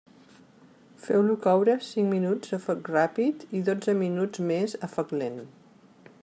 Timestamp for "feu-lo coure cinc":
1.03-2.09